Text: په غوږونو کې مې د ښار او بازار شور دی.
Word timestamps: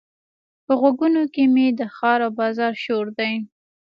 په 0.65 0.73
غوږونو 0.79 1.21
کې 1.33 1.43
مې 1.53 1.67
د 1.79 1.81
ښار 1.95 2.19
او 2.25 2.31
بازار 2.39 2.73
شور 2.83 3.05
دی. 3.17 3.33